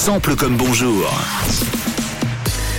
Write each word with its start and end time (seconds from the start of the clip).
sample 0.00 0.34
comme 0.34 0.56
bonjour. 0.56 1.12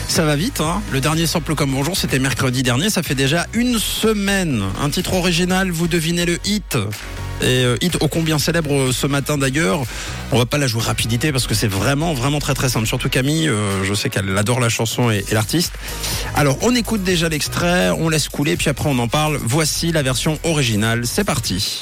Ça 0.08 0.26
va 0.26 0.36
vite, 0.36 0.60
hein 0.60 0.82
Le 0.92 1.00
dernier 1.00 1.28
sample 1.28 1.54
comme 1.54 1.70
bonjour, 1.70 1.96
c'était 1.96 2.18
mercredi 2.18 2.64
dernier, 2.64 2.90
ça 2.90 3.04
fait 3.04 3.14
déjà 3.14 3.46
une 3.54 3.78
semaine. 3.78 4.64
Un 4.82 4.90
titre 4.90 5.14
original, 5.14 5.70
vous 5.70 5.88
devinez 5.88 6.26
le 6.26 6.40
hit 6.46 6.80
et 7.44 7.64
euh, 7.64 7.78
hit 7.80 7.96
ô 8.02 8.08
combien 8.08 8.40
célèbre 8.40 8.74
euh, 8.74 8.92
ce 8.92 9.06
matin 9.06 9.38
d'ailleurs. 9.38 9.84
On 10.32 10.40
va 10.40 10.48
pas 10.48 10.58
la 10.58 10.66
jouer 10.66 10.82
rapidité 10.82 11.32
parce 11.32 11.46
que 11.46 11.54
c'est 11.54 11.68
vraiment 11.68 12.16
vraiment 12.16 12.40
très 12.40 12.56
très 12.56 12.70
simple. 12.70 12.88
Surtout 12.88 13.08
Camille, 13.10 13.50
euh, 13.50 13.84
je 13.84 13.94
sais 13.94 14.10
qu'elle 14.10 14.36
adore 14.36 14.60
la 14.60 14.70
chanson 14.70 15.12
et, 15.12 15.24
et 15.30 15.34
l'artiste. 15.36 15.74
Alors 16.34 16.58
on 16.64 16.74
écoute 16.74 17.04
déjà 17.04 17.30
l'extrait, 17.30 17.92
on 17.92 18.10
laisse 18.10 18.30
couler 18.30 18.58
puis 18.58 18.70
après 18.70 18.90
on 18.90 18.98
en 18.98 19.08
parle. 19.08 19.38
Voici 19.44 19.92
la 19.92 20.02
version 20.02 20.40
originale. 20.44 21.06
C'est 21.06 21.24
parti. 21.24 21.82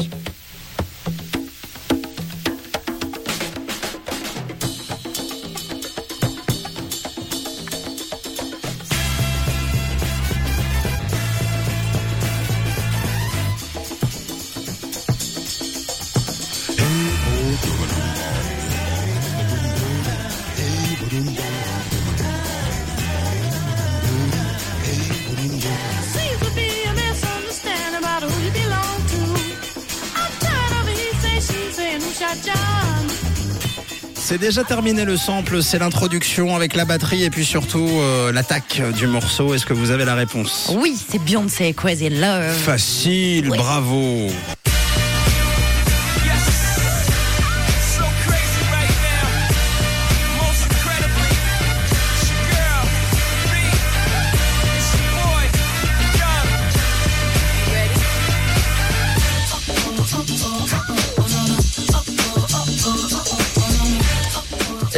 C'est 34.16 34.38
déjà 34.38 34.64
terminé 34.64 35.06
le 35.06 35.16
sample, 35.18 35.64
c'est 35.64 35.80
l'introduction 35.80 36.56
avec 36.56 36.76
la 36.76 36.86
batterie 36.86 37.24
et 37.24 37.30
puis 37.30 37.46
surtout 37.46 37.88
euh, 37.90 38.32
l'attaque 38.32 38.82
du 38.96 39.08
morceau. 39.08 39.54
Est-ce 39.54 39.66
que 39.66 39.74
vous 39.74 39.90
avez 39.92 40.06
la 40.06 40.16
réponse? 40.16 40.72
Oui, 40.78 40.96
c'est 41.10 41.20
Beyoncé, 41.24 41.74
Crazy 41.74 42.10
Love. 42.10 42.54
Facile, 42.54 43.50
Oui. 43.50 43.58
bravo. 43.58 44.28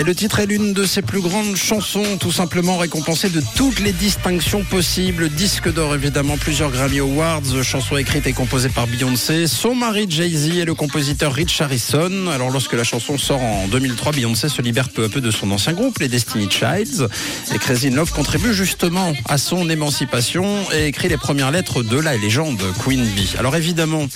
Et 0.02 0.04
le 0.04 0.16
titre 0.16 0.40
est 0.40 0.48
l'une 0.48 0.74
de 0.74 0.84
ses 0.84 1.04
plus 1.04 1.22
grandes 1.22 1.56
chansons, 1.56 2.18
tout 2.20 2.32
simplement 2.32 2.76
récompensée 2.76 3.30
de 3.30 3.40
toutes 3.56 3.80
les 3.80 3.92
distinctions 3.92 4.64
possibles. 4.64 5.30
Disque 5.30 5.72
d'or 5.72 5.94
évidemment, 5.94 6.38
plusieurs 6.38 6.72
Grammy 6.72 6.98
Awards, 6.98 7.62
chanson 7.62 7.98
écrite 7.98 8.26
et 8.26 8.34
composée 8.34 8.70
par 8.70 8.88
Beyoncé. 8.88 9.46
Son 9.46 9.76
mari 9.76 10.08
Jay-Z 10.10 10.58
est 10.58 10.66
le 10.66 10.74
compositeur 10.74 11.32
Rich 11.32 11.62
Harrison. 11.62 12.26
Alors 12.34 12.50
lorsque 12.50 12.74
la 12.74 12.84
chanson 12.84 13.20
sort 13.20 13.44
en 13.44 13.68
2003, 13.68 14.14
Beyoncé 14.14 14.50
se 14.50 14.64
libère 14.64 14.90
peu 14.90 15.04
à 15.04 15.10
peu 15.10 15.22
de 15.22 15.30
son 15.30 15.52
ancien 15.52 15.74
groupe, 15.74 16.00
les 16.00 16.08
Destiny 16.08 16.50
Childs. 16.50 17.08
Et 17.54 17.60
Crazy 17.60 17.92
Love 17.92 18.12
contribue 18.12 18.56
justement 18.56 19.14
à 19.30 19.38
son 19.38 19.70
émancipation 19.70 20.66
et 20.74 20.88
écrit 20.88 21.10
les 21.10 21.18
premières 21.18 21.52
lettres 21.52 21.84
de 21.84 22.00
la 22.00 22.18
légende 22.18 22.64
Queen 22.84 23.06
Bee. 23.06 23.36
Alors 23.38 23.56
évidemment, 23.56 24.08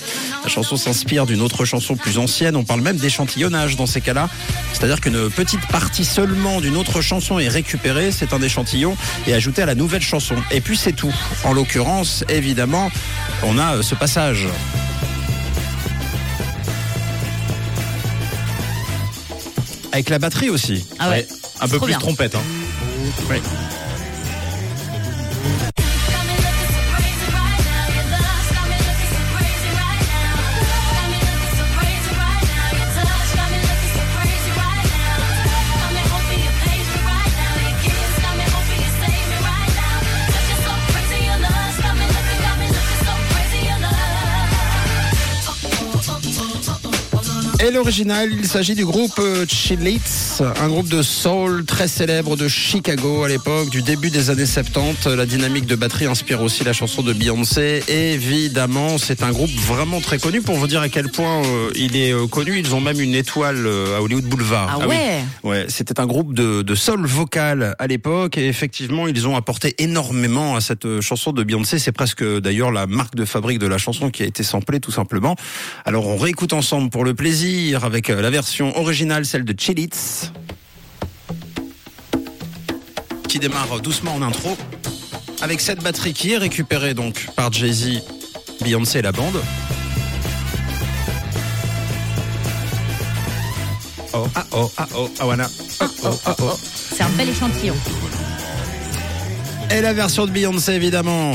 la 0.42 0.50
chanson 0.50 0.76
s'inspire 0.76 1.26
d'une 1.26 1.42
autre 1.42 1.64
chanson 1.64 1.94
plus 1.94 2.18
ancienne. 2.18 2.56
On 2.56 2.64
parle 2.64 2.80
même 2.80 2.96
d'échantillonnage 2.96 3.76
dans 3.76 3.86
ces 3.86 4.00
cas-là. 4.00 4.28
C'est-à-dire 4.72 5.00
qu'une 5.00 5.30
petite 5.30 5.64
partie 5.80 6.06
seulement 6.06 6.62
d'une 6.62 6.74
autre 6.74 7.02
chanson 7.02 7.38
est 7.38 7.48
récupérée, 7.48 8.10
c'est 8.10 8.32
un 8.32 8.40
échantillon, 8.40 8.96
et 9.26 9.34
ajoutée 9.34 9.60
à 9.60 9.66
la 9.66 9.74
nouvelle 9.74 10.00
chanson. 10.00 10.34
Et 10.50 10.62
puis 10.62 10.74
c'est 10.74 10.94
tout. 10.94 11.12
En 11.44 11.52
l'occurrence, 11.52 12.24
évidemment, 12.30 12.90
on 13.42 13.58
a 13.58 13.76
euh, 13.76 13.82
ce 13.82 13.94
passage. 13.94 14.48
Avec 19.92 20.08
la 20.08 20.18
batterie 20.18 20.48
aussi. 20.48 20.86
Ah 20.98 21.10
ouais. 21.10 21.28
Un 21.60 21.68
peu 21.68 21.78
plus 21.78 21.88
bien. 21.88 21.98
trompette. 21.98 22.36
Hein. 22.36 22.42
Oui. 23.28 23.36
Et 47.64 47.70
l'original, 47.70 48.28
il 48.32 48.46
s'agit 48.46 48.74
du 48.74 48.84
groupe 48.84 49.18
euh, 49.18 49.46
Chilites, 49.48 50.42
un 50.60 50.68
groupe 50.68 50.88
de 50.88 51.00
soul 51.00 51.64
très 51.64 51.88
célèbre 51.88 52.36
de 52.36 52.48
Chicago 52.48 53.24
à 53.24 53.28
l'époque, 53.28 53.70
du 53.70 53.80
début 53.80 54.10
des 54.10 54.28
années 54.28 54.44
70. 54.44 55.06
La 55.06 55.24
dynamique 55.24 55.64
de 55.64 55.74
batterie 55.74 56.04
inspire 56.04 56.42
aussi 56.42 56.64
la 56.64 56.74
chanson 56.74 57.02
de 57.02 57.14
Beyoncé. 57.14 57.82
Évidemment, 57.88 58.98
c'est 58.98 59.22
un 59.22 59.30
groupe 59.30 59.50
vraiment 59.50 60.02
très 60.02 60.18
connu. 60.18 60.42
Pour 60.42 60.56
vous 60.56 60.66
dire 60.66 60.82
à 60.82 60.90
quel 60.90 61.08
point 61.08 61.42
euh, 61.44 61.70
il 61.74 61.96
est 61.96 62.12
euh, 62.12 62.26
connu, 62.26 62.58
ils 62.58 62.74
ont 62.74 62.80
même 62.80 63.00
une 63.00 63.14
étoile 63.14 63.66
euh, 63.66 63.96
à 63.96 64.02
Hollywood 64.02 64.24
Boulevard. 64.24 64.68
Ah 64.70 64.78
oui. 64.80 64.88
ouais 64.88 65.24
Ouais, 65.42 65.66
c'était 65.68 65.98
un 65.98 66.06
groupe 66.06 66.34
de, 66.34 66.60
de 66.60 66.74
soul 66.74 67.06
vocal 67.06 67.74
à 67.78 67.86
l'époque 67.86 68.36
et 68.36 68.46
effectivement 68.48 69.06
ils 69.06 69.26
ont 69.26 69.36
apporté 69.36 69.74
énormément 69.78 70.56
à 70.56 70.60
cette 70.60 71.00
chanson 71.00 71.32
de 71.32 71.42
Beyoncé. 71.42 71.78
C'est 71.78 71.92
presque 71.92 72.22
d'ailleurs 72.40 72.70
la 72.70 72.86
marque 72.86 73.14
de 73.14 73.24
fabrique 73.24 73.60
de 73.60 73.66
la 73.66 73.78
chanson 73.78 74.10
qui 74.10 74.24
a 74.24 74.26
été 74.26 74.42
samplée 74.42 74.80
tout 74.80 74.90
simplement. 74.90 75.36
Alors 75.86 76.06
on 76.06 76.16
réécoute 76.16 76.52
ensemble 76.52 76.90
pour 76.90 77.04
le 77.04 77.14
plaisir 77.14 77.45
avec 77.80 78.10
euh, 78.10 78.20
la 78.20 78.30
version 78.30 78.76
originale, 78.76 79.24
celle 79.24 79.44
de 79.44 79.54
Chilitz, 79.58 80.32
qui 83.28 83.38
démarre 83.38 83.80
doucement 83.80 84.14
en 84.14 84.22
intro 84.22 84.56
avec 85.42 85.60
cette 85.60 85.80
batterie 85.80 86.12
qui 86.12 86.32
est 86.32 86.38
récupérée 86.38 86.94
donc 86.94 87.26
par 87.36 87.52
Jay-Z, 87.52 88.02
Beyoncé 88.62 88.98
et 88.98 89.02
la 89.02 89.12
bande. 89.12 89.40
Oh 94.12 94.26
ah 94.34 94.46
oh 94.52 94.72
ah 94.76 94.88
oh 94.96 95.10
ah 95.20 95.24
voilà. 95.24 95.48
Oh, 95.80 95.84
oh, 96.04 96.20
ah, 96.24 96.36
oh. 96.42 96.58
C'est 96.62 97.02
un 97.02 97.10
bel 97.10 97.28
échantillon. 97.28 97.76
Et 99.70 99.80
la 99.80 99.92
version 99.92 100.26
de 100.26 100.32
Beyoncé 100.32 100.72
évidemment. 100.72 101.34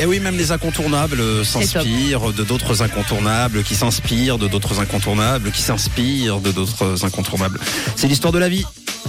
Et 0.00 0.06
oui, 0.06 0.20
même 0.20 0.36
les 0.36 0.52
incontournables 0.52 1.20
euh, 1.20 1.42
s'inspirent 1.42 2.32
de 2.32 2.44
d'autres 2.44 2.82
incontournables, 2.82 3.62
qui 3.64 3.74
s'inspirent 3.74 4.38
de 4.38 4.46
d'autres 4.46 4.78
incontournables, 4.80 5.50
qui 5.50 5.60
s'inspirent 5.62 6.40
de 6.40 6.52
d'autres 6.52 7.04
incontournables. 7.04 7.58
C'est 7.96 8.06
l'histoire 8.06 8.32
de 8.32 8.38
la 8.38 8.48
vie. 8.48 8.64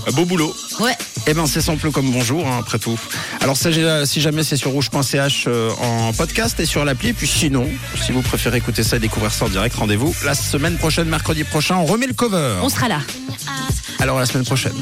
Un 0.08 0.12
beau 0.12 0.26
boulot. 0.26 0.56
Ouais. 0.80 0.98
Eh 1.28 1.34
ben, 1.34 1.46
c'est 1.46 1.62
simple 1.62 1.92
comme 1.92 2.10
bonjour, 2.12 2.48
hein, 2.48 2.58
après 2.62 2.80
tout. 2.80 2.98
Alors, 3.42 3.56
ça, 3.58 3.70
j'ai- 3.70 4.06
si 4.06 4.20
jamais 4.22 4.44
c'est 4.44 4.58
sur 4.58 4.72
rouge.ch 4.72 5.46
euh, 5.48 5.70
en 5.82 6.12
podcast 6.14 6.60
et 6.60 6.66
sur 6.66 6.84
l'appli, 6.86 7.14
puis 7.14 7.28
sinon, 7.28 7.68
si 8.04 8.12
vous 8.12 8.22
préférez 8.22 8.58
écouter 8.58 8.84
ça 8.84 8.96
et 8.96 9.00
découvrir 9.00 9.32
ça 9.32 9.46
en 9.46 9.50
direct, 9.50 9.76
rendez-vous 9.76 10.16
la 10.26 10.34
semaine 10.34 10.78
prochaine, 10.78 11.08
mercredi 11.08 11.44
prochain, 11.44 11.76
on 11.76 11.86
remet 11.86 12.08
le 12.08 12.14
cover. 12.14 12.56
On 12.64 12.70
sera 12.70 12.88
là. 12.88 13.02
Alors, 14.00 14.18
à 14.18 14.22
la 14.22 14.26
semaine 14.26 14.46
prochaine. 14.46 14.74